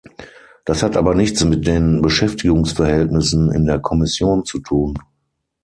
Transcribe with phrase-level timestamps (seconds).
[0.65, 4.97] Das hat aber nichts mit den Beschäftigungsverhältnissen in der Kommission zu tun.